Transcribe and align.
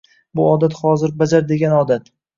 Bu 0.39 0.45
odat 0.53 0.77
hozir 0.79 1.13
bajar 1.21 1.47
degan 1.53 1.77
odat 1.85 2.11